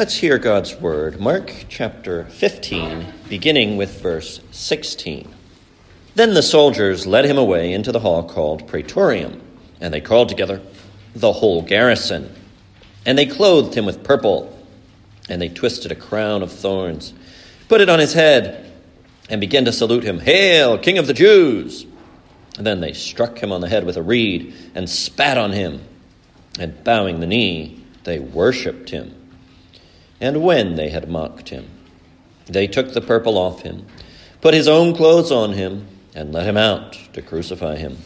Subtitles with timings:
[0.00, 1.20] Let's hear God's word.
[1.20, 5.28] Mark chapter 15, beginning with verse 16.
[6.14, 9.42] Then the soldiers led him away into the hall called Praetorium,
[9.78, 10.62] and they called together
[11.14, 12.34] the whole garrison.
[13.04, 14.58] And they clothed him with purple,
[15.28, 17.12] and they twisted a crown of thorns,
[17.68, 18.72] put it on his head,
[19.28, 21.84] and began to salute him Hail, King of the Jews!
[22.56, 25.82] And then they struck him on the head with a reed and spat on him,
[26.58, 29.19] and bowing the knee, they worshipped him.
[30.20, 31.68] And when they had mocked him,
[32.46, 33.86] they took the purple off him,
[34.40, 37.98] put his own clothes on him, and let him out to crucify him.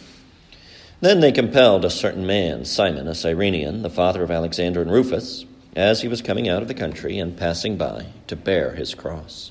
[1.00, 5.44] Then they compelled a certain man, Simon, a Cyrenian, the father of Alexander and Rufus,
[5.74, 9.50] as he was coming out of the country and passing by, to bear his cross.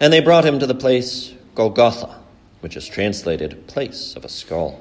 [0.00, 2.18] And they brought him to the place Golgotha,
[2.60, 4.80] which is translated place of a skull.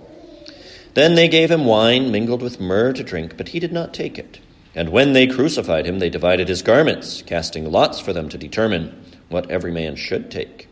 [0.94, 4.18] Then they gave him wine mingled with myrrh to drink, but he did not take
[4.18, 4.40] it.
[4.80, 8.96] And when they crucified him, they divided his garments, casting lots for them to determine
[9.28, 10.70] what every man should take.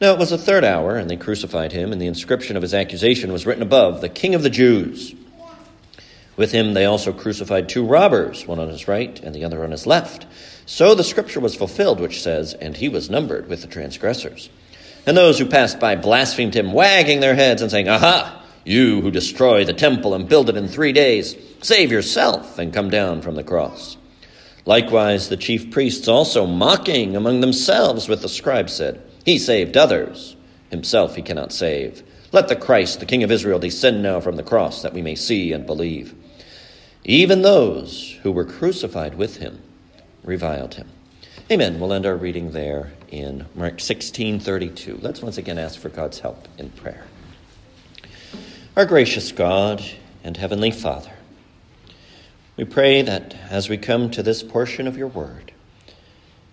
[0.00, 2.72] Now it was the third hour, and they crucified him, and the inscription of his
[2.72, 5.12] accusation was written above, The King of the Jews.
[6.36, 9.72] With him they also crucified two robbers, one on his right and the other on
[9.72, 10.24] his left.
[10.64, 14.50] So the scripture was fulfilled, which says, And he was numbered with the transgressors.
[15.04, 18.41] And those who passed by blasphemed him, wagging their heads and saying, Aha!
[18.64, 22.90] You who destroy the temple and build it in three days, save yourself and come
[22.90, 23.96] down from the cross.
[24.64, 30.36] Likewise, the chief priests also, mocking among themselves with the scribes, said, he saved others.
[30.70, 32.02] Himself he cannot save.
[32.32, 35.14] Let the Christ, the King of Israel, descend now from the cross that we may
[35.14, 36.14] see and believe.
[37.04, 39.60] Even those who were crucified with him
[40.24, 40.88] reviled him.
[41.50, 41.80] Amen.
[41.80, 45.02] We'll end our reading there in Mark 16:32.
[45.02, 47.04] Let's once again ask for God's help in prayer.
[48.74, 49.84] Our gracious God
[50.24, 51.12] and heavenly Father,
[52.56, 55.52] we pray that as we come to this portion of your word,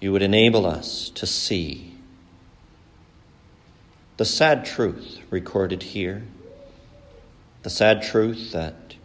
[0.02, 1.96] you would enable us to see
[4.18, 6.24] the sad truth recorded here,
[7.64, 8.96] the sad truth that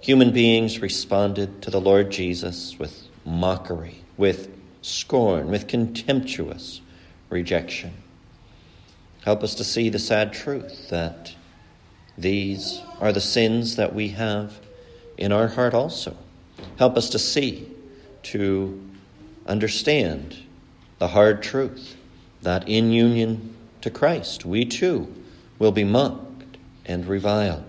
[0.00, 4.48] human beings responded to the Lord Jesus with mockery, with
[4.80, 6.80] scorn, with contemptuous
[7.28, 7.92] rejection.
[9.26, 11.34] Help us to see the sad truth that
[12.18, 14.58] these are the sins that we have
[15.18, 16.16] in our heart also.
[16.78, 17.68] Help us to see,
[18.24, 18.82] to
[19.46, 20.36] understand
[20.98, 21.96] the hard truth
[22.42, 25.12] that in union to Christ, we too
[25.58, 27.64] will be mocked and reviled.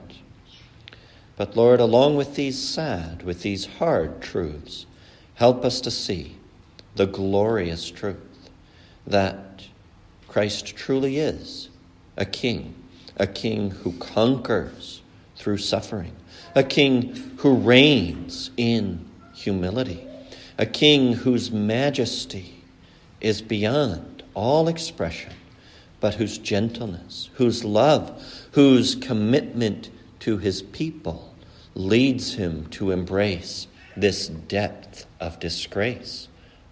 [1.36, 4.86] But Lord, along with these sad, with these hard truths,
[5.36, 6.36] help us to see
[6.96, 8.18] the glorious truth
[9.06, 9.64] that
[10.28, 11.70] Christ truly is
[12.18, 12.74] a king,
[13.18, 15.02] a king who conquers
[15.36, 16.16] through suffering,
[16.56, 20.08] a king who reigns in humility,
[20.58, 22.64] a king whose majesty
[23.22, 25.34] is beyond all expression
[26.00, 29.90] but whose gentleness, whose love, whose commitment
[30.20, 31.34] to his people
[31.74, 36.28] leads him to embrace this depth of disgrace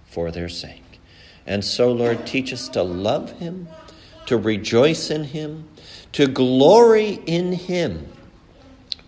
[0.05, 0.99] for their sake.
[1.47, 3.67] And so, Lord, teach us to love him,
[4.27, 5.67] to rejoice in him,
[6.15, 8.07] to glory in him,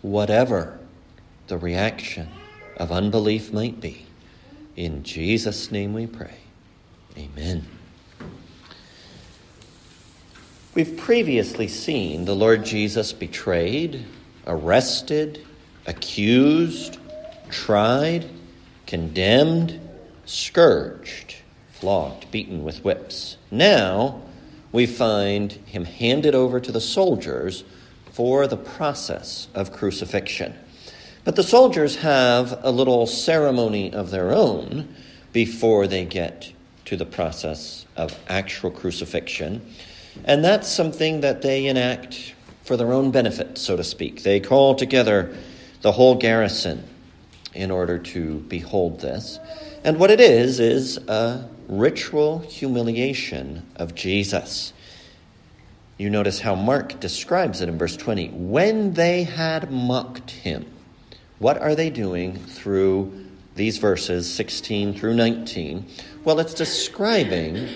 [0.01, 0.77] whatever
[1.47, 2.27] the reaction
[2.75, 4.05] of unbelief might be.
[4.75, 6.35] In Jesus' name we pray.
[7.17, 7.65] Amen.
[10.75, 14.03] We've previously seen the Lord Jesus betrayed,
[14.45, 15.47] arrested,
[15.85, 16.99] accused,
[17.49, 18.29] tried,
[18.85, 19.79] condemned,
[20.25, 21.37] scourged,
[21.71, 23.37] flogged, beaten with whips.
[23.49, 24.23] Now
[24.71, 27.63] we find him handed over to the soldiers
[28.11, 30.53] for the process of crucifixion.
[31.23, 34.95] But the soldiers have a little ceremony of their own
[35.33, 36.51] before they get
[36.85, 39.61] to the process of actual crucifixion.
[40.23, 44.23] And that's something that they enact for their own benefit, so to speak.
[44.23, 45.35] They call together
[45.81, 46.83] the whole garrison
[47.53, 49.39] in order to behold this.
[49.87, 54.73] And what it is, is a ritual humiliation of Jesus.
[55.97, 58.31] You notice how Mark describes it in verse 20.
[58.31, 60.65] When they had mocked him,
[61.39, 65.87] what are they doing through these verses 16 through 19?
[66.25, 67.69] Well, it's describing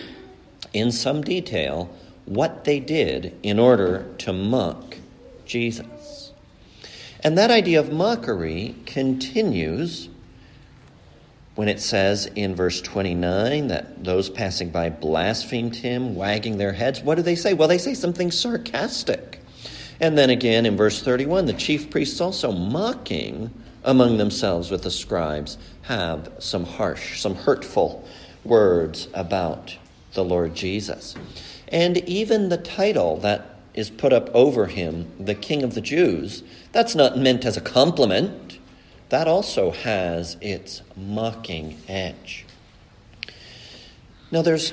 [0.73, 1.89] in some detail
[2.25, 4.97] what they did in order to mock
[5.45, 6.33] Jesus.
[7.23, 10.09] And that idea of mockery continues
[11.55, 17.01] when it says in verse 29 that those passing by blasphemed him, wagging their heads.
[17.01, 17.53] What do they say?
[17.53, 19.39] Well, they say something sarcastic.
[19.99, 23.51] And then again in verse 31, the chief priests also mocking
[23.83, 28.07] among themselves with the scribes have some harsh, some hurtful
[28.43, 29.75] words about
[30.13, 31.15] the Lord Jesus.
[31.67, 36.43] And even the title that is put up over him, the King of the Jews,
[36.71, 38.50] that's not meant as a compliment.
[39.11, 42.45] That also has its mocking edge.
[44.31, 44.71] Now, there's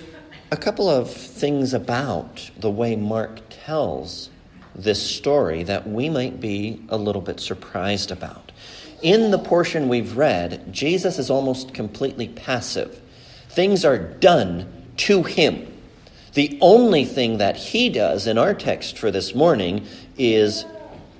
[0.52, 4.30] a couple of things about the way Mark tells
[4.76, 8.52] this story that we might be a little bit surprised about.
[9.02, 13.00] In the portion we've read, Jesus is almost completely passive.
[13.48, 15.66] Things are done to him.
[16.34, 19.84] The only thing that he does in our text for this morning
[20.16, 20.64] is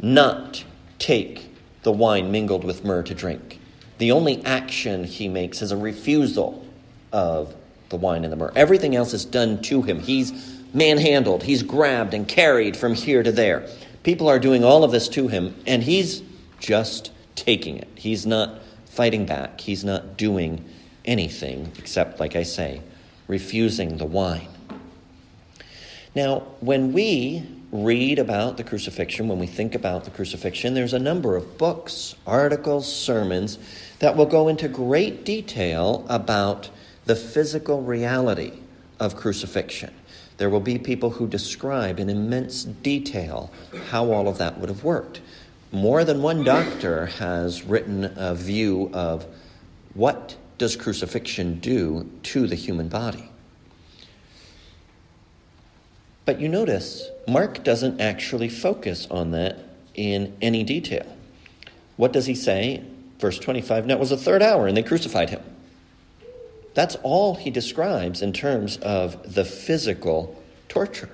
[0.00, 0.62] not
[1.00, 1.47] take
[1.88, 3.58] the wine mingled with myrrh to drink.
[3.96, 6.66] The only action he makes is a refusal
[7.12, 7.54] of
[7.88, 8.52] the wine and the myrrh.
[8.54, 9.98] Everything else is done to him.
[9.98, 13.66] He's manhandled, he's grabbed and carried from here to there.
[14.02, 16.22] People are doing all of this to him, and he's
[16.60, 17.88] just taking it.
[17.94, 20.62] He's not fighting back, he's not doing
[21.06, 22.82] anything except, like I say,
[23.28, 24.48] refusing the wine.
[26.14, 30.98] Now, when we read about the crucifixion, when we think about the crucifixion, there's a
[30.98, 33.58] number of books, articles, sermons
[33.98, 36.70] that will go into great detail about
[37.04, 38.52] the physical reality
[38.98, 39.92] of crucifixion.
[40.38, 43.50] There will be people who describe in immense detail
[43.90, 45.20] how all of that would have worked.
[45.72, 49.26] More than one doctor has written a view of
[49.94, 53.30] what does crucifixion do to the human body.
[56.28, 59.60] But you notice, Mark doesn't actually focus on that
[59.94, 61.06] in any detail.
[61.96, 62.82] What does he say?
[63.18, 65.40] Verse 25 Now it was the third hour, and they crucified him.
[66.74, 70.38] That's all he describes in terms of the physical
[70.68, 71.08] torture.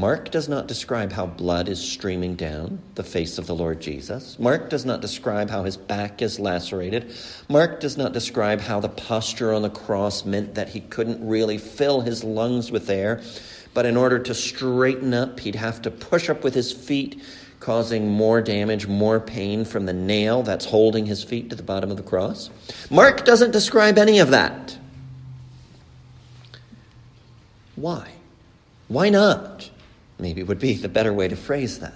[0.00, 4.38] Mark does not describe how blood is streaming down the face of the Lord Jesus.
[4.38, 7.14] Mark does not describe how his back is lacerated.
[7.50, 11.58] Mark does not describe how the posture on the cross meant that he couldn't really
[11.58, 13.20] fill his lungs with air,
[13.74, 17.22] but in order to straighten up, he'd have to push up with his feet,
[17.60, 21.90] causing more damage, more pain from the nail that's holding his feet to the bottom
[21.90, 22.48] of the cross.
[22.88, 24.78] Mark doesn't describe any of that.
[27.76, 28.12] Why?
[28.88, 29.69] Why not?
[30.20, 31.92] Maybe would be the better way to phrase that.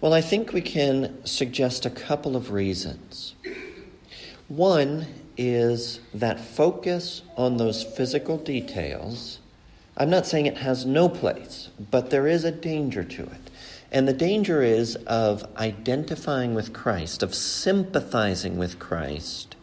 [0.00, 3.34] Well, I think we can suggest a couple of reasons.
[4.48, 5.06] One
[5.36, 9.38] is that focus on those physical details.
[9.96, 13.50] I'm not saying it has no place, but there is a danger to it.
[13.92, 19.54] And the danger is of identifying with Christ, of sympathizing with Christ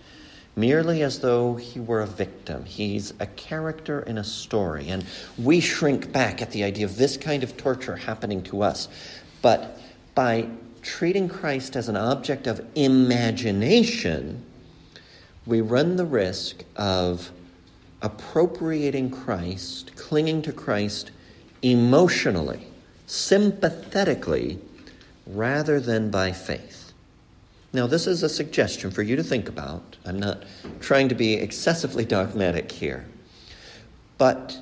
[0.60, 2.66] merely as though he were a victim.
[2.66, 4.90] He's a character in a story.
[4.90, 5.06] And
[5.38, 8.88] we shrink back at the idea of this kind of torture happening to us.
[9.42, 9.80] But
[10.16, 10.50] by
[10.82, 14.44] treating Christ as an object of imagination,
[15.46, 17.32] we run the risk of
[18.02, 21.12] appropriating Christ, clinging to Christ
[21.62, 22.68] emotionally,
[23.08, 24.60] sympathetically,
[25.26, 26.79] rather than by faith.
[27.72, 29.98] Now, this is a suggestion for you to think about.
[30.06, 30.44] I'm not
[30.80, 33.06] trying to be excessively dogmatic here.
[34.18, 34.58] But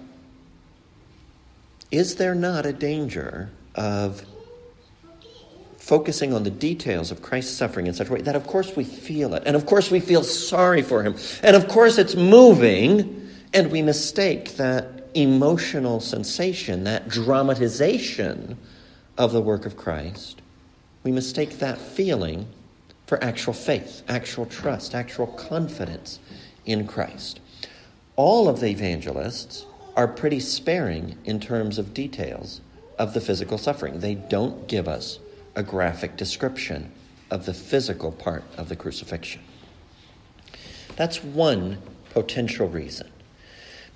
[1.89, 4.25] is there not a danger of
[5.77, 8.83] focusing on the details of Christ's suffering in such a way that, of course, we
[8.83, 13.29] feel it, and of course, we feel sorry for him, and of course, it's moving,
[13.53, 18.57] and we mistake that emotional sensation, that dramatization
[19.17, 20.41] of the work of Christ?
[21.03, 22.47] We mistake that feeling
[23.07, 26.19] for actual faith, actual trust, actual confidence
[26.65, 27.39] in Christ.
[28.15, 32.61] All of the evangelists are pretty sparing in terms of details
[32.99, 33.99] of the physical suffering.
[33.99, 35.19] They don't give us
[35.55, 36.91] a graphic description
[37.31, 39.41] of the physical part of the crucifixion.
[40.95, 41.77] That's one
[42.11, 43.09] potential reason.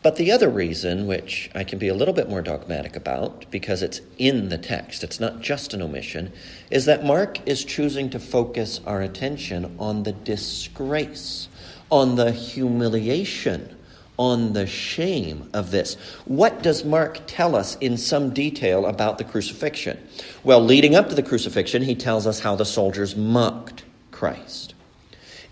[0.04, 3.84] But the other reason, which I can be a little bit more dogmatic about, because
[3.84, 6.34] it's in the text, it's not just an omission,
[6.72, 11.50] is that Mark is choosing to focus our attention on the disgrace,
[11.92, 13.76] on the humiliation,
[14.18, 15.96] on the shame of this.
[16.26, 20.00] What does Mark tell us in some detail about the crucifixion?
[20.44, 24.74] Well, leading up to the crucifixion, he tells us how the soldiers mocked Christ.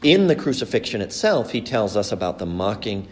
[0.02, 3.08] In the crucifixion itself, he tells us about the mocking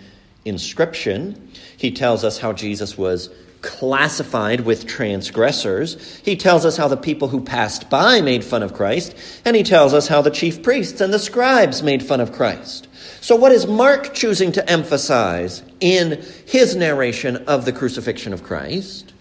[0.48, 1.52] inscription.
[1.78, 3.30] He tells us how Jesus was
[3.62, 6.18] classified with transgressors.
[6.24, 9.16] He tells us how the people who passed by made fun of Christ.
[9.46, 12.88] And he tells us how the chief priests and the scribes made fun of Christ.
[13.22, 19.14] So, what is Mark choosing to emphasize in his narration of the crucifixion of Christ?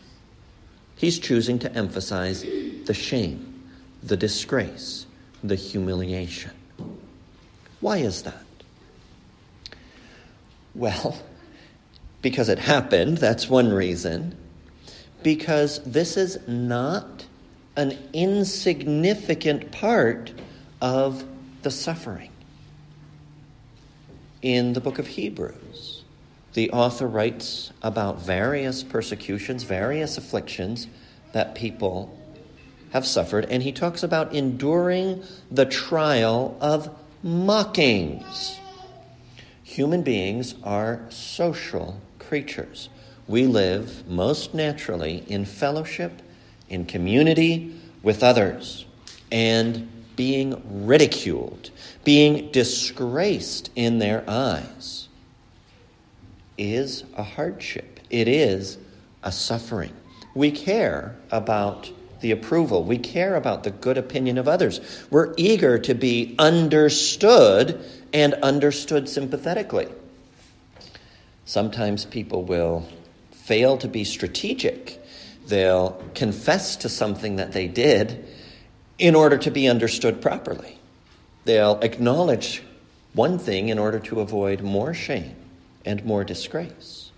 [0.96, 3.68] He's choosing to emphasize the shame,
[4.02, 5.06] the disgrace,
[5.42, 6.52] the humiliation.
[7.80, 8.45] Why is that?
[10.76, 11.16] Well,
[12.20, 14.36] because it happened, that's one reason.
[15.22, 17.24] Because this is not
[17.76, 20.32] an insignificant part
[20.82, 21.24] of
[21.62, 22.30] the suffering.
[24.42, 26.04] In the book of Hebrews,
[26.52, 30.88] the author writes about various persecutions, various afflictions
[31.32, 32.14] that people
[32.90, 38.58] have suffered, and he talks about enduring the trial of mockings.
[39.76, 42.88] Human beings are social creatures.
[43.28, 46.22] We live most naturally in fellowship,
[46.70, 48.86] in community with others,
[49.30, 51.68] and being ridiculed,
[52.04, 55.08] being disgraced in their eyes
[56.56, 58.00] is a hardship.
[58.08, 58.78] It is
[59.22, 59.92] a suffering.
[60.34, 61.90] We care about
[62.22, 62.82] the approval.
[62.82, 64.80] We care about the good opinion of others.
[65.10, 69.88] We're eager to be understood and understood sympathetically.
[71.44, 72.88] Sometimes people will
[73.30, 75.00] fail to be strategic.
[75.46, 78.26] They'll confess to something that they did
[78.98, 80.78] in order to be understood properly.
[81.44, 82.62] They'll acknowledge
[83.12, 85.36] one thing in order to avoid more shame
[85.84, 87.12] and more disgrace.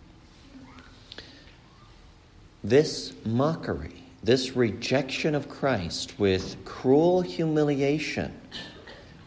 [2.63, 8.39] This mockery, this rejection of Christ with cruel humiliation,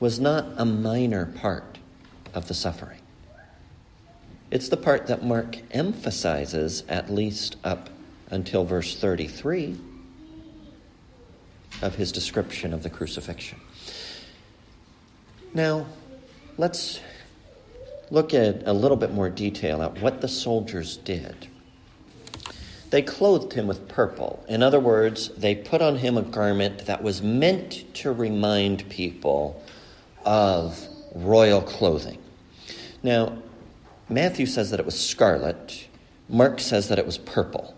[0.01, 1.77] was not a minor part
[2.33, 2.99] of the suffering.
[4.49, 7.89] It's the part that Mark emphasizes, at least up
[8.31, 9.79] until verse 33
[11.83, 13.59] of his description of the crucifixion.
[15.53, 15.85] Now,
[16.57, 16.99] let's
[18.09, 21.47] look at a little bit more detail at what the soldiers did.
[22.89, 24.43] They clothed him with purple.
[24.49, 29.63] In other words, they put on him a garment that was meant to remind people
[30.25, 30.79] of
[31.13, 32.17] royal clothing.
[33.03, 33.37] Now,
[34.09, 35.87] Matthew says that it was scarlet,
[36.29, 37.75] Mark says that it was purple.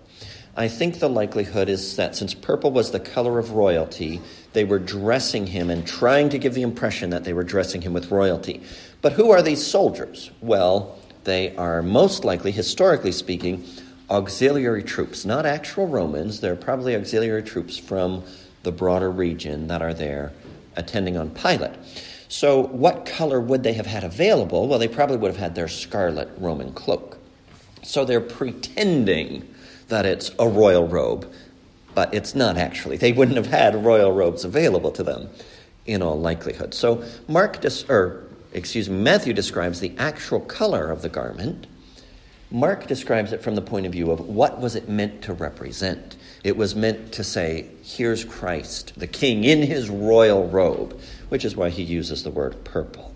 [0.56, 4.22] I think the likelihood is that since purple was the color of royalty,
[4.54, 7.94] they were dressing him and trying to give the impression that they were dressing him
[7.94, 8.62] with royalty.
[9.02, 10.30] But who are these soldiers?
[10.42, 13.66] Well, they are most likely, historically speaking,
[14.12, 16.40] auxiliary troops, not actual Romans.
[16.40, 18.24] They're probably auxiliary troops from
[18.62, 20.34] the broader region that are there
[20.76, 21.72] attending on Pilate.
[22.34, 24.68] So, what color would they have had available?
[24.68, 27.20] Well, they probably would have had their scarlet Roman cloak.
[27.84, 29.48] So, they're pretending
[29.90, 31.32] that it's a royal robe,
[31.94, 32.98] but it's not actually.
[32.98, 35.30] They wouldn't have had royal robes available to them
[35.86, 36.74] in all likelihood.
[36.74, 41.68] So Mark dis- or excuse me, Matthew describes the actual color of the garment.
[42.50, 46.16] Mark describes it from the point of view of what was it meant to represent.
[46.44, 51.00] It was meant to say, here's Christ, the king in his royal robe,
[51.34, 53.12] which is why he uses the word purple.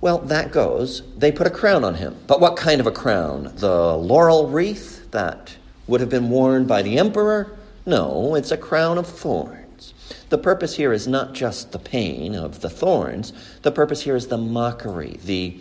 [0.00, 1.02] Well, that goes.
[1.18, 2.16] They put a crown on him.
[2.28, 3.52] But what kind of a crown?
[3.56, 5.00] The laurel wreath?
[5.10, 5.56] that
[5.88, 7.56] would have been worn by the emperor?
[7.84, 9.94] No, it's a crown of thorns.
[10.28, 13.32] The purpose here is not just the pain of the thorns,
[13.62, 15.60] the purpose here is the mockery, the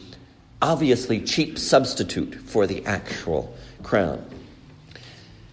[0.61, 4.23] obviously cheap substitute for the actual crown.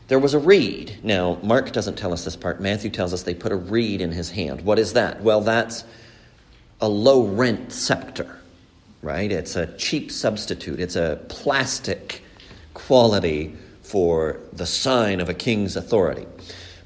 [0.09, 0.99] There was a reed.
[1.03, 2.63] Now, Mark doesn't tell us this part.
[2.63, 4.63] Matthew tells us they put a reed in his hand.
[4.63, 5.23] What is that?
[5.23, 5.85] Well, that's
[6.81, 8.39] a low rent scepter,
[9.03, 9.31] right?
[9.31, 12.23] It's a cheap substitute, it's a plastic
[12.73, 16.27] quality for the sign of a king's authority.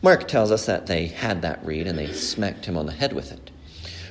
[0.02, 3.12] Mark tells us that they had that reed and they smacked him on the head
[3.12, 3.50] with it.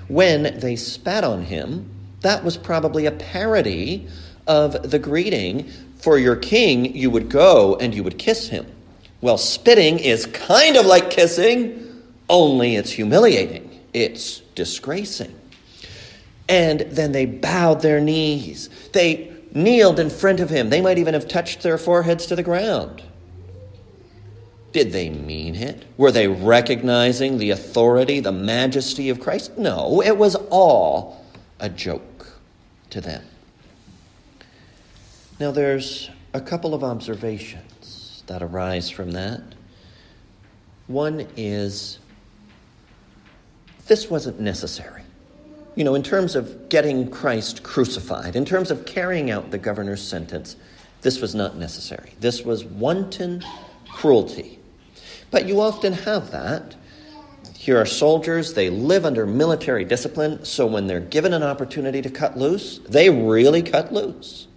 [0.07, 1.89] When they spat on him,
[2.21, 4.07] that was probably a parody
[4.47, 8.65] of the greeting for your king, you would go and you would kiss him.
[9.21, 15.35] Well, spitting is kind of like kissing, only it's humiliating, it's disgracing.
[16.49, 18.69] And then they bowed their knees.
[18.93, 20.69] They kneeled in front of him.
[20.69, 23.03] They might even have touched their foreheads to the ground.
[24.71, 25.85] Did they mean it?
[25.97, 29.57] Were they recognizing the authority, the majesty of Christ?
[29.57, 31.23] No, it was all
[31.59, 32.39] a joke
[32.89, 33.23] to them.
[35.39, 37.80] Now, there's a couple of observations
[38.31, 39.41] that arise from that.
[40.87, 41.99] One is
[43.87, 45.01] this wasn't necessary
[45.75, 50.01] you know, in terms of getting Christ crucified, in terms of carrying out the governor's
[50.01, 50.55] sentence,
[51.01, 52.11] this was not necessary.
[52.19, 53.43] This was wanton
[53.89, 54.59] cruelty.
[55.31, 56.75] But you often have that.
[57.55, 62.09] Here are soldiers, they live under military discipline, so when they're given an opportunity to
[62.09, 64.47] cut loose, they really cut loose.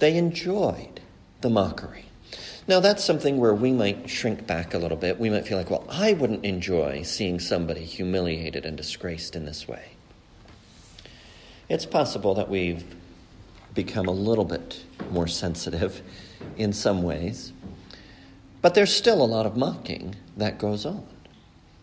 [0.00, 1.00] They enjoyed
[1.40, 2.07] the mockery.
[2.68, 5.18] Now, that's something where we might shrink back a little bit.
[5.18, 9.66] We might feel like, well, I wouldn't enjoy seeing somebody humiliated and disgraced in this
[9.66, 9.92] way.
[11.70, 12.84] It's possible that we've
[13.74, 16.02] become a little bit more sensitive
[16.58, 17.54] in some ways,
[18.60, 21.06] but there's still a lot of mocking that goes on.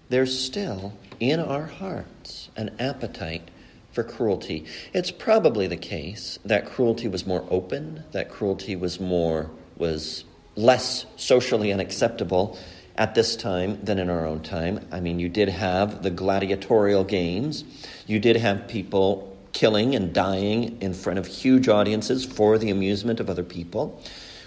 [0.10, 3.50] There's still in our hearts an appetite
[3.92, 4.66] for cruelty.
[4.94, 11.06] It's probably the case that cruelty was more open, that cruelty was more was less
[11.18, 12.58] socially unacceptable
[12.98, 14.86] at this time than in our own time.
[14.92, 17.64] I mean, you did have the gladiatorial games.
[18.08, 23.20] You did have people killing and dying in front of huge audiences for the amusement
[23.20, 24.02] of other people.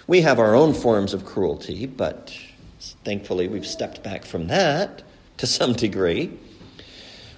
[0.07, 2.35] We have our own forms of cruelty, but
[3.03, 5.03] thankfully we've stepped back from that
[5.37, 6.31] to some degree.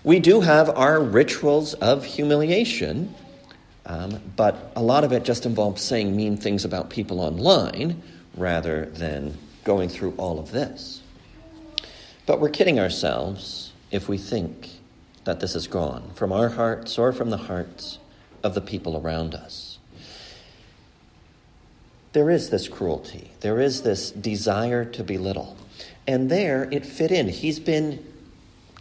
[0.04, 3.14] We do have our rituals of humiliation,
[3.86, 8.02] um, but a lot of it just involves saying mean things about people online
[8.36, 11.02] rather than going through all of this.
[12.26, 14.70] But we're kidding ourselves if we think
[15.24, 18.00] that this is gone from our hearts or from the hearts
[18.44, 19.78] of the people around us.
[22.14, 25.58] There is this cruelty, there is this desire to belittle.
[26.08, 27.30] And there it fit in.
[27.30, 28.04] He's been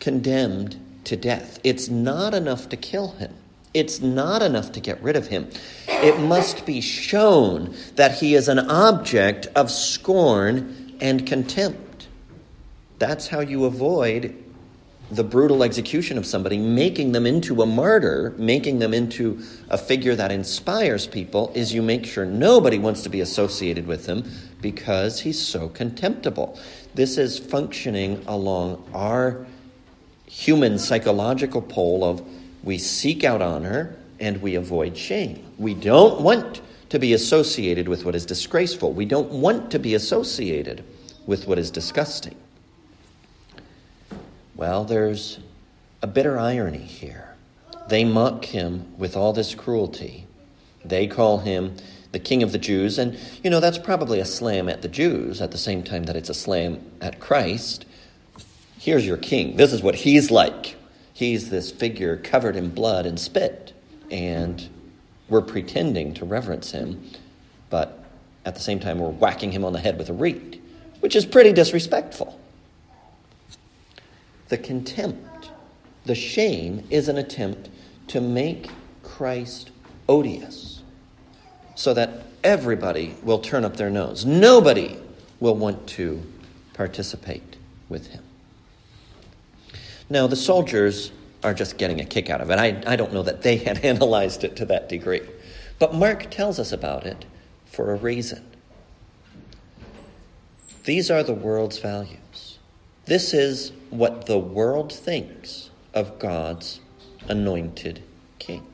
[0.00, 1.60] condemned to death.
[1.62, 3.34] It's not enough to kill him.
[3.72, 5.48] It's not enough to get rid of him.
[5.88, 12.08] It must be shown that he is an object of scorn and contempt.
[12.98, 14.36] That's how you avoid
[15.10, 20.14] the brutal execution of somebody, making them into a martyr, making them into a figure
[20.14, 24.24] that inspires people, is you make sure nobody wants to be associated with him
[24.60, 26.58] because he's so contemptible.
[26.94, 29.46] This is functioning along our
[30.26, 32.22] human psychological pole of
[32.62, 35.44] we seek out honor and we avoid shame.
[35.58, 38.92] We don't want to be associated with what is disgraceful.
[38.92, 40.84] We don't want to be associated
[41.26, 42.36] with what is disgusting.
[44.56, 45.38] Well, there's
[46.02, 47.34] a bitter irony here.
[47.88, 50.26] They mock him with all this cruelty.
[50.84, 51.76] They call him
[52.12, 55.40] the king of the Jews, and you know, that's probably a slam at the Jews
[55.40, 57.86] at the same time that it's a slam at Christ.
[58.78, 59.56] Here's your king.
[59.56, 60.76] This is what he's like.
[61.20, 63.74] He's this figure covered in blood and spit,
[64.10, 64.66] and
[65.28, 67.10] we're pretending to reverence him,
[67.68, 68.02] but
[68.46, 70.62] at the same time, we're whacking him on the head with a reed,
[71.00, 72.40] which is pretty disrespectful.
[74.48, 75.50] The contempt,
[76.06, 77.68] the shame, is an attempt
[78.06, 78.70] to make
[79.02, 79.72] Christ
[80.08, 80.82] odious
[81.74, 84.24] so that everybody will turn up their nose.
[84.24, 84.96] Nobody
[85.38, 86.22] will want to
[86.72, 87.58] participate
[87.90, 88.24] with him.
[90.10, 91.12] Now, the soldiers
[91.44, 92.58] are just getting a kick out of it.
[92.58, 95.22] I, I don't know that they had analyzed it to that degree.
[95.78, 97.24] But Mark tells us about it
[97.64, 98.44] for a reason.
[100.84, 102.58] These are the world's values.
[103.06, 106.80] This is what the world thinks of God's
[107.28, 108.02] anointed
[108.38, 108.66] king.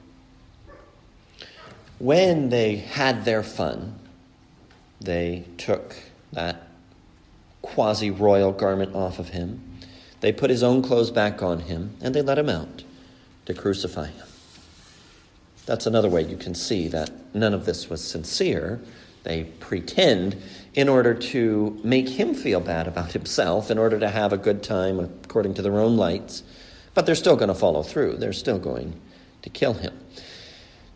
[1.98, 3.98] When they had their fun,
[5.00, 5.96] they took
[6.32, 6.68] that
[7.62, 9.65] quasi royal garment off of him
[10.20, 12.84] they put his own clothes back on him and they let him out
[13.46, 14.26] to crucify him.
[15.66, 18.80] That's another way you can see that none of this was sincere.
[19.24, 20.40] They pretend
[20.74, 24.62] in order to make him feel bad about himself, in order to have a good
[24.62, 26.42] time according to their own lights.
[26.94, 28.16] But they're still going to follow through.
[28.16, 28.98] They're still going
[29.42, 29.98] to kill him.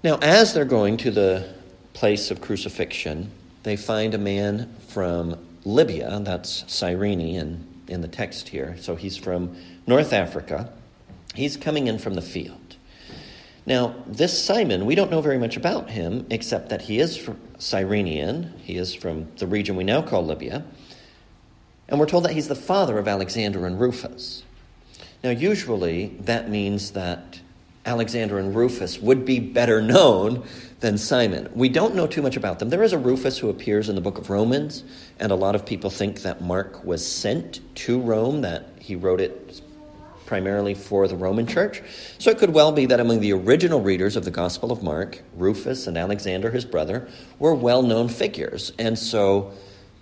[0.03, 1.55] Now, as they're going to the
[1.93, 3.31] place of crucifixion,
[3.65, 8.77] they find a man from Libya, that's Cyrene in in the text here.
[8.79, 10.73] So he's from North Africa.
[11.35, 12.77] He's coming in from the field.
[13.67, 18.55] Now, this Simon, we don't know very much about him except that he is Cyrenian.
[18.63, 20.65] He is from the region we now call Libya.
[21.89, 24.45] And we're told that he's the father of Alexander and Rufus.
[25.23, 27.41] Now, usually that means that
[27.85, 30.45] Alexander and Rufus would be better known
[30.81, 31.49] than Simon.
[31.55, 32.71] We don't know too much about them.
[32.71, 34.83] There is a Rufus who appears in the book of Romans,
[35.19, 39.21] and a lot of people think that Mark was sent to Rome, that he wrote
[39.21, 39.61] it
[40.25, 41.83] primarily for the Roman church.
[42.19, 45.23] So it could well be that among the original readers of the Gospel of Mark,
[45.37, 48.73] Rufus and Alexander, his brother, were well known figures.
[48.79, 49.53] And so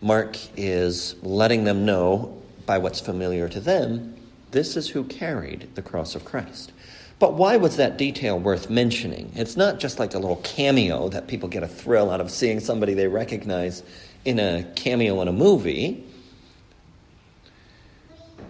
[0.01, 4.14] Mark is letting them know by what's familiar to them
[4.51, 6.73] this is who carried the cross of Christ.
[7.19, 9.33] But why was that detail worth mentioning?
[9.35, 12.61] It's not just like a little cameo that people get a thrill out of seeing
[12.61, 13.83] somebody they recognize
[14.25, 16.05] in a cameo in a movie.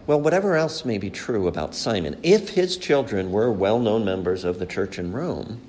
[0.07, 4.45] Well, whatever else may be true about Simon, if his children were well known members
[4.45, 5.61] of the church in Rome,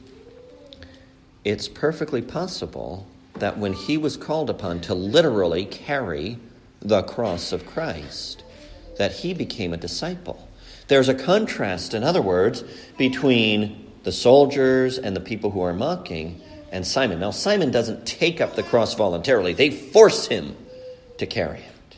[1.46, 6.38] it's perfectly possible that when he was called upon to literally carry
[6.82, 8.44] the cross of Christ,
[8.98, 10.49] that he became a disciple.
[10.90, 12.64] There's a contrast, in other words,
[12.98, 17.20] between the soldiers and the people who are mocking and Simon.
[17.20, 20.58] Now, Simon doesn't take up the cross voluntarily, they force him
[21.20, 21.98] to carry it.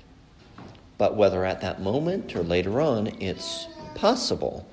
[0.97, 4.67] But whether at that moment or later on, it's possible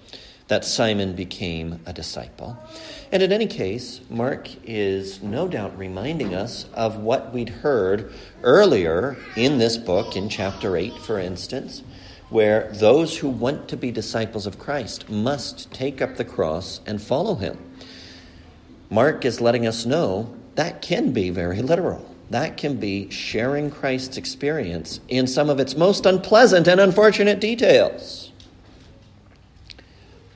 [0.48, 2.58] that Simon became a disciple.
[3.12, 9.16] And in any case, Mark is no doubt reminding us of what we'd heard earlier
[9.36, 11.82] in this book, in chapter 8, for instance,
[12.30, 17.00] where those who want to be disciples of Christ must take up the cross and
[17.00, 17.58] follow him.
[18.90, 22.04] Mark is letting us know that can be very literal.
[22.30, 28.30] That can be sharing Christ's experience in some of its most unpleasant and unfortunate details.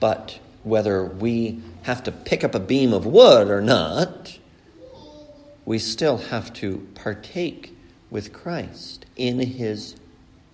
[0.00, 4.38] But whether we have to pick up a beam of wood or not,
[5.64, 7.76] we still have to partake
[8.10, 9.96] with Christ in his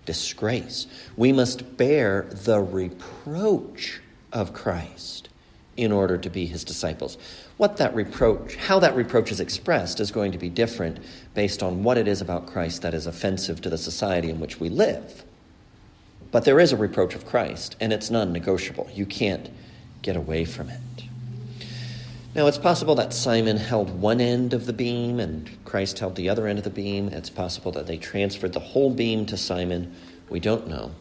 [0.08, 0.86] disgrace.
[1.18, 4.00] We must bear the reproach
[4.32, 5.28] of Christ
[5.76, 7.18] in order to be his disciples.
[7.58, 10.98] What that reproach, how that reproach is expressed, is going to be different
[11.34, 14.58] based on what it is about Christ that is offensive to the society in which
[14.58, 15.24] we live.
[16.30, 18.88] But there is a reproach of Christ, and it's non negotiable.
[18.94, 19.50] You can't
[20.00, 20.80] get away from it.
[22.38, 26.29] Now, it's possible that Simon held one end of the beam and Christ held the
[26.29, 27.09] other end of the beam.
[27.09, 29.92] It's possible that they transferred the whole beam to Simon.
[30.29, 30.92] We don't know.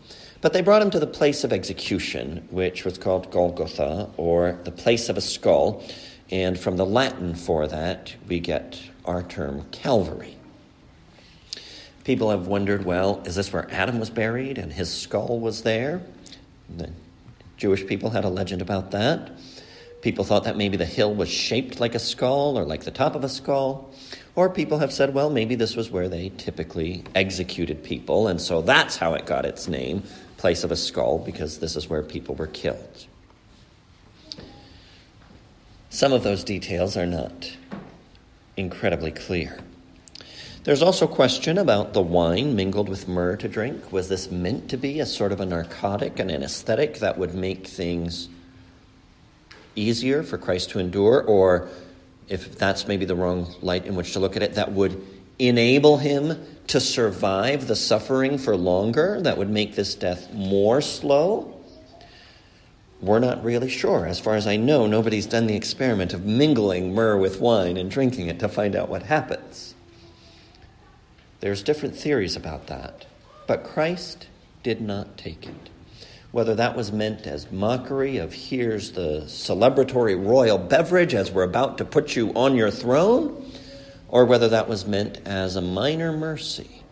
[0.42, 4.72] But they brought him to the place of execution, which was called Golgotha, or the
[4.72, 5.84] place of a skull.
[6.32, 10.38] And from the Latin for that, we get our term Calvary.
[12.04, 16.02] People have wondered well, is this where Adam was buried and his skull was there?
[16.78, 16.90] The
[17.58, 19.30] Jewish people had a legend about that.
[20.02, 23.16] People thought that maybe the hill was shaped like a skull or like the top
[23.16, 23.94] of a skull.
[24.36, 28.62] Or people have said, well, maybe this was where they typically executed people, and so
[28.62, 30.04] that's how it got its name,
[30.38, 33.08] place of a skull, because this is where people were killed.
[35.90, 37.58] Some of those details are not
[38.56, 39.60] incredibly clear.
[40.66, 43.92] There's also question about the wine mingled with myrrh to drink.
[43.92, 47.66] Was this meant to be a sort of a narcotic, an anesthetic that would make
[47.66, 48.30] things
[49.78, 51.70] easier for Christ to endure, or
[52.28, 55.02] if that's maybe the wrong light in which to look at it, that would
[55.40, 61.54] enable him to survive the suffering for longer, that would make this death more slow?
[63.00, 64.08] We're not really sure.
[64.08, 67.92] As far as I know, nobody's done the experiment of mingling myrrh with wine and
[67.92, 69.76] drinking it to find out what happens.
[71.40, 73.06] There's different theories about that,
[73.46, 74.28] but Christ
[74.64, 75.70] did not take it
[76.38, 81.80] whether that was meant as mockery of here's the celebratory royal beverage as we're about
[81.80, 83.52] to put you on your throne,
[84.08, 86.84] or whether that was meant as a minor mercy.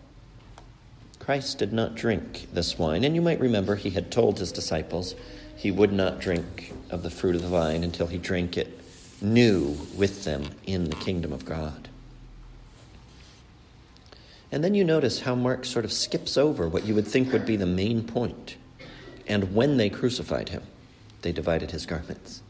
[1.20, 5.14] Christ did not drink this wine, and you might remember he had told his disciples
[5.56, 8.82] he would not drink of the fruit of the vine until he drank it
[9.22, 11.88] new with them in the kingdom of God.
[14.52, 17.46] And then you notice how Mark sort of skips over what you would think would
[17.46, 18.56] be the main point.
[19.28, 20.64] And when they crucified him,
[21.22, 22.42] they divided his garments.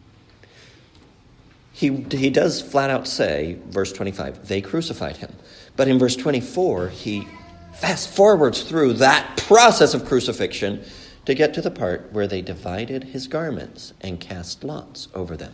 [1.71, 5.33] He, he does flat out say, verse 25, they crucified him.
[5.75, 7.27] But in verse 24, he
[7.73, 10.83] fast forwards through that process of crucifixion
[11.25, 15.53] to get to the part where they divided his garments and cast lots over them.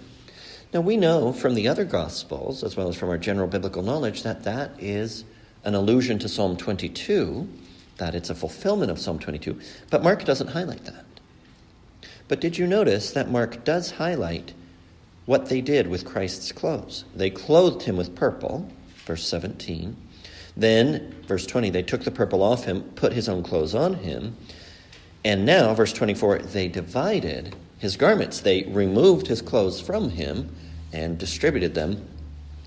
[0.73, 4.23] Now, we know from the other Gospels, as well as from our general biblical knowledge,
[4.23, 5.25] that that is
[5.63, 7.47] an allusion to Psalm 22,
[7.97, 11.05] that it's a fulfillment of Psalm 22, but Mark doesn't highlight that.
[12.31, 14.53] But did you notice that Mark does highlight
[15.25, 17.03] what they did with Christ's clothes?
[17.13, 18.71] They clothed him with purple,
[19.05, 19.97] verse 17.
[20.55, 24.37] Then, verse 20, they took the purple off him, put his own clothes on him.
[25.25, 28.39] And now, verse 24, they divided his garments.
[28.39, 30.55] They removed his clothes from him
[30.93, 32.07] and distributed them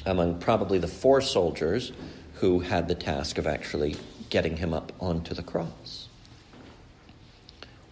[0.04, 1.90] among probably the four soldiers
[2.34, 3.96] who had the task of actually
[4.28, 6.03] getting him up onto the cross.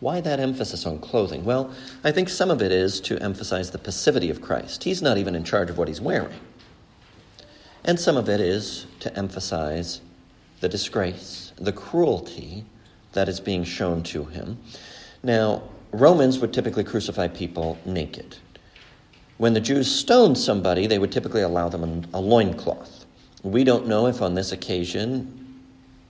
[0.02, 1.44] Why that emphasis on clothing?
[1.44, 1.70] Well,
[2.02, 4.82] I think some of it is to emphasize the passivity of Christ.
[4.82, 6.40] He's not even in charge of what he's wearing.
[7.84, 10.00] And some of it is to emphasize
[10.58, 12.64] the disgrace, the cruelty
[13.12, 14.58] that is being shown to him.
[15.22, 15.62] Now,
[15.92, 18.38] Romans would typically crucify people naked.
[19.38, 23.06] When the Jews stoned somebody, they would typically allow them a loincloth.
[23.44, 25.60] We don't know if on this occasion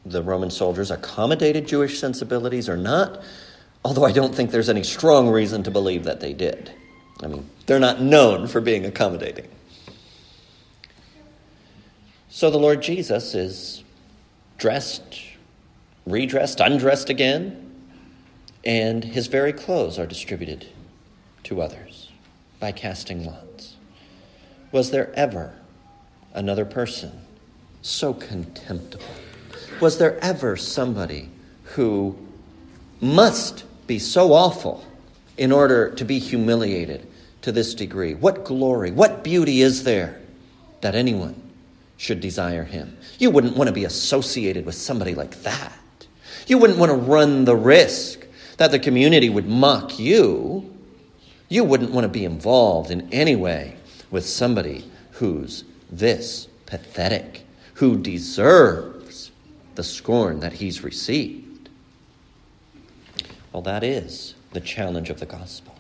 [0.07, 3.23] the Roman soldiers accommodated Jewish sensibilities or not,
[3.85, 6.73] Although I don't think there's any strong reason to believe that they did.
[7.23, 9.49] I mean, they're not known for being accommodating.
[12.29, 13.85] So the Lord Jesus is
[14.57, 15.21] dressed,
[16.07, 17.71] redressed, undressed again,
[18.65, 20.67] and his very clothes are distributed
[21.45, 22.11] to others
[22.61, 23.77] by casting lots.
[24.71, 25.55] Was there ever
[26.33, 27.13] another person
[27.83, 29.05] so contemptible?
[29.81, 31.29] Was there ever somebody
[31.65, 32.17] who
[33.01, 34.85] must be so awful
[35.37, 37.07] in order to be humiliated
[37.43, 38.15] to this degree?
[38.15, 40.21] What glory, what beauty is there
[40.81, 41.41] that anyone
[41.97, 42.97] should desire him?
[43.19, 45.73] You wouldn't want to be associated with somebody like that.
[46.47, 50.73] You wouldn't want to run the risk that the community would mock you.
[51.49, 53.77] You wouldn't want to be involved in any way
[54.11, 59.31] with somebody who's this pathetic, who deserves
[59.75, 61.52] the scorn that he's received.
[63.53, 65.75] Well, that is the challenge of the gospel.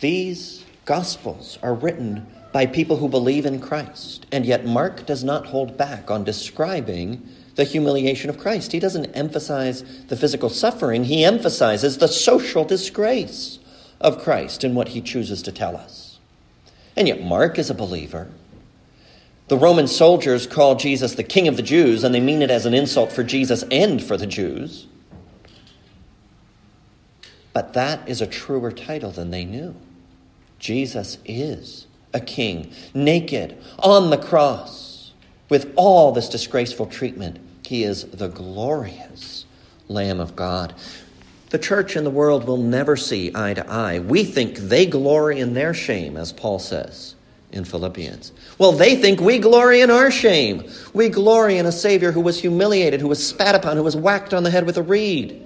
[0.00, 5.46] These gospels are written by people who believe in Christ, and yet Mark does not
[5.46, 8.72] hold back on describing the humiliation of Christ.
[8.72, 13.58] He doesn't emphasize the physical suffering, he emphasizes the social disgrace
[14.00, 16.18] of Christ in what he chooses to tell us.
[16.96, 18.28] And yet, Mark is a believer.
[19.48, 22.66] The Roman soldiers call Jesus the King of the Jews, and they mean it as
[22.66, 24.86] an insult for Jesus and for the Jews.
[27.54, 29.74] But that is a truer title than they knew.
[30.58, 35.12] Jesus is a king, naked, on the cross,
[35.48, 37.38] with all this disgraceful treatment.
[37.64, 39.46] He is the glorious
[39.88, 40.74] Lamb of God.
[41.50, 44.00] The church and the world will never see eye to eye.
[44.00, 47.14] We think they glory in their shame, as Paul says
[47.52, 48.32] in Philippians.
[48.58, 50.68] Well, they think we glory in our shame.
[50.92, 54.34] We glory in a Savior who was humiliated, who was spat upon, who was whacked
[54.34, 55.43] on the head with a reed.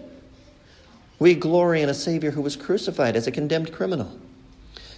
[1.18, 4.10] We glory in a Savior who was crucified as a condemned criminal.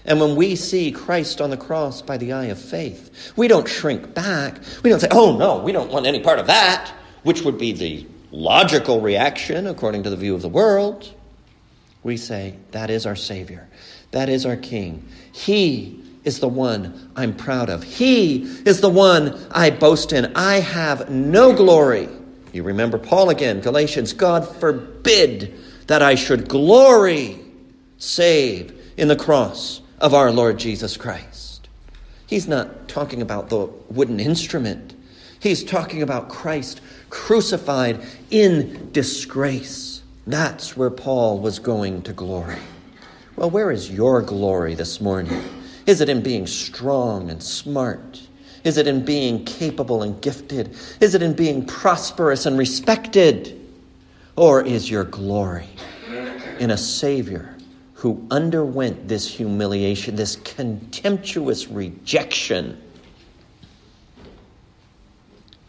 [0.05, 3.69] And when we see Christ on the cross by the eye of faith, we don't
[3.69, 4.61] shrink back.
[4.83, 7.73] We don't say, oh no, we don't want any part of that, which would be
[7.73, 11.13] the logical reaction according to the view of the world.
[12.03, 13.69] We say, that is our Savior.
[14.13, 15.07] That is our King.
[15.33, 17.83] He is the one I'm proud of.
[17.83, 20.33] He is the one I boast in.
[20.35, 22.09] I have no glory.
[22.53, 25.59] You remember Paul again, Galatians, God forbid
[25.91, 27.41] that I should glory
[27.99, 31.69] save in the cross of our Lord Jesus Christ.
[32.29, 34.95] He's not talking about the wooden instrument.
[35.41, 40.03] He's talking about Christ crucified in disgrace.
[40.29, 42.61] That's where Paul was going to glory.
[43.35, 45.43] Well, where is your glory this morning?
[45.87, 48.23] Is it in being strong and smart?
[48.63, 50.77] Is it in being capable and gifted?
[51.01, 53.60] Is it in being prosperous and respected?
[54.37, 55.69] Or is your glory
[56.59, 57.57] in a Savior
[57.95, 62.81] who underwent this humiliation, this contemptuous rejection,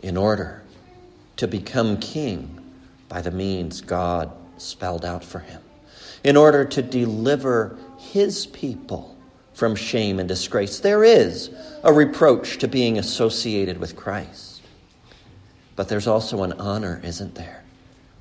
[0.01, 0.63] in order
[1.37, 2.57] to become king
[3.09, 5.61] by the means God spelled out for him,
[6.23, 9.17] in order to deliver his people
[9.53, 10.79] from shame and disgrace?
[10.79, 11.49] There is
[11.83, 14.61] a reproach to being associated with Christ.
[15.75, 17.60] But there's also an honor, isn't there?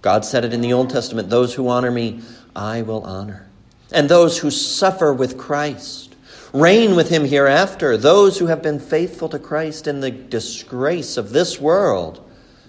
[0.03, 2.21] God said it in the Old Testament those who honor me,
[2.55, 3.47] I will honor.
[3.93, 6.15] And those who suffer with Christ,
[6.53, 7.97] reign with him hereafter.
[7.97, 12.25] Those who have been faithful to Christ in the disgrace of this world,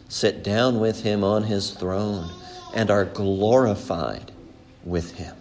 [0.10, 2.30] sit down with him on his throne
[2.74, 4.32] and are glorified
[4.84, 5.36] with him.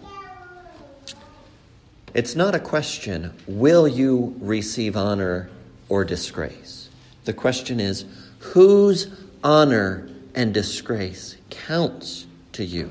[2.12, 5.48] It's not a question, will you receive honor
[5.88, 6.88] or disgrace?
[7.24, 8.04] The question is,
[8.38, 9.08] whose
[9.44, 12.90] honor and disgrace counts to you?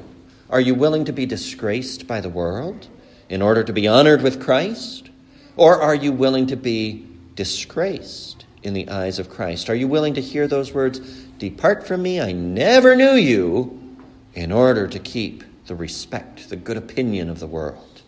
[0.50, 2.88] Are you willing to be disgraced by the world
[3.30, 5.10] in order to be honored with Christ?
[5.56, 9.70] Or are you willing to be disgraced in the eyes of Christ?
[9.70, 11.00] Are you willing to hear those words,
[11.38, 13.98] Depart from me, I never knew you,
[14.34, 18.02] in order to keep the respect, the good opinion of the world?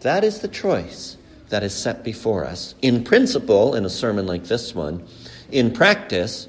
[0.00, 1.16] That is the choice
[1.48, 2.74] that is set before us.
[2.82, 5.06] In principle, in a sermon like this one,
[5.50, 6.48] in practice,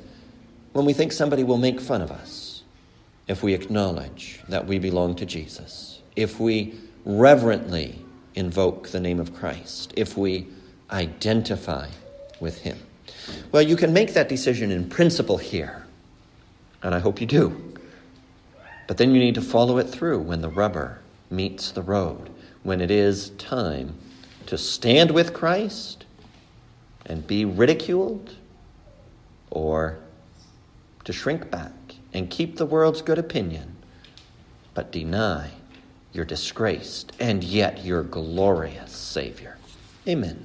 [0.76, 2.62] when we think somebody will make fun of us
[3.30, 7.98] if we acknowledge that we belong to Jesus, if we reverently
[8.34, 10.46] invoke the name of Christ, if we
[10.92, 11.88] identify
[12.42, 12.78] with Him.
[13.54, 15.86] Well, you can make that decision in principle here,
[16.84, 17.74] and I hope you do.
[18.86, 21.00] But then you need to follow it through when the rubber
[21.32, 22.30] meets the road,
[22.64, 23.96] when it is time
[24.48, 26.04] to stand with Christ
[27.06, 28.36] and be ridiculed
[29.52, 30.00] or
[31.06, 31.72] to shrink back
[32.14, 33.76] and keep the world's good opinion,
[34.74, 35.52] but deny
[36.12, 39.58] your disgraced and yet your glorious Savior.
[40.08, 40.44] Amen.